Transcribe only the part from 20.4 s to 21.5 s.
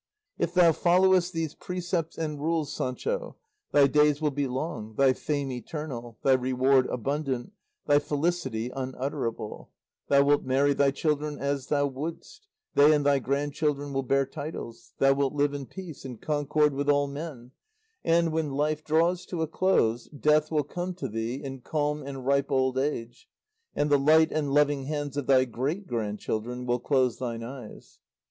will come to thee